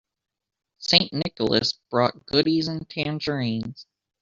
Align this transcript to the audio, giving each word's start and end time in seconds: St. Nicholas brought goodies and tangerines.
St. 0.79 1.13
Nicholas 1.13 1.73
brought 1.91 2.25
goodies 2.25 2.67
and 2.67 2.89
tangerines. 2.89 3.85